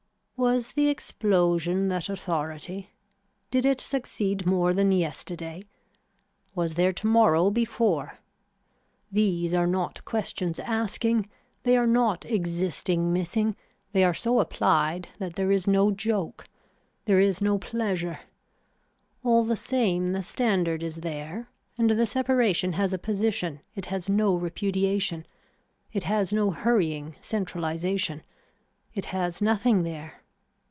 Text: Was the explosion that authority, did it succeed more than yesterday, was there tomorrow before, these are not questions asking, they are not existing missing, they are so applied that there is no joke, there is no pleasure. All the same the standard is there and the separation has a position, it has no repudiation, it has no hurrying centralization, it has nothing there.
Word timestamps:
Was 0.37 0.71
the 0.71 0.89
explosion 0.89 1.87
that 1.89 2.09
authority, 2.09 2.89
did 3.51 3.63
it 3.63 3.79
succeed 3.79 4.43
more 4.47 4.73
than 4.73 4.91
yesterday, 4.91 5.65
was 6.55 6.73
there 6.73 6.91
tomorrow 6.91 7.51
before, 7.51 8.17
these 9.11 9.53
are 9.53 9.67
not 9.67 10.03
questions 10.03 10.57
asking, 10.57 11.29
they 11.61 11.77
are 11.77 11.85
not 11.85 12.25
existing 12.25 13.13
missing, 13.13 13.55
they 13.91 14.03
are 14.03 14.15
so 14.15 14.39
applied 14.39 15.09
that 15.19 15.35
there 15.35 15.51
is 15.51 15.67
no 15.67 15.91
joke, 15.91 16.45
there 17.05 17.19
is 17.19 17.39
no 17.39 17.59
pleasure. 17.59 18.21
All 19.23 19.43
the 19.43 19.55
same 19.55 20.11
the 20.11 20.23
standard 20.23 20.81
is 20.81 21.01
there 21.01 21.51
and 21.77 21.91
the 21.91 22.07
separation 22.07 22.73
has 22.73 22.93
a 22.93 22.97
position, 22.97 23.61
it 23.75 23.85
has 23.87 24.09
no 24.09 24.33
repudiation, 24.33 25.27
it 25.93 26.05
has 26.05 26.33
no 26.33 26.49
hurrying 26.49 27.15
centralization, 27.21 28.23
it 28.95 29.05
has 29.13 29.39
nothing 29.43 29.83
there. 29.83 30.17